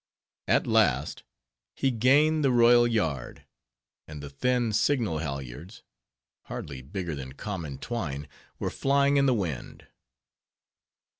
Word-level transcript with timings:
At 0.47 0.65
last 0.65 1.21
he 1.75 1.91
gained 1.91 2.43
the 2.43 2.49
royal 2.49 2.87
yard, 2.87 3.45
and 4.07 4.19
the 4.23 4.31
thin 4.31 4.73
signal 4.73 5.19
halyards—, 5.19 5.83
hardly 6.45 6.81
bigger 6.81 7.13
than 7.13 7.33
common 7.33 7.77
twine—were 7.77 8.71
flying 8.71 9.17
in 9.17 9.27
the 9.27 9.35
wind. 9.35 9.85